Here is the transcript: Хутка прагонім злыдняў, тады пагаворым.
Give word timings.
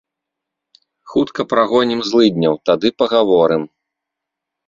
Хутка 1.13 1.41
прагонім 1.51 1.99
злыдняў, 2.09 2.53
тады 2.69 2.87
пагаворым. 3.01 3.63